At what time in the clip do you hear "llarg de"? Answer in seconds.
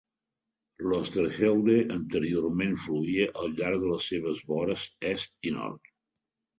3.63-3.95